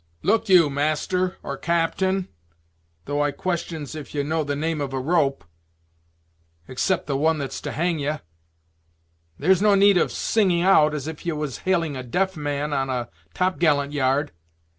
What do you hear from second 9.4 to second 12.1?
no need of singing out, as if ye was hailing a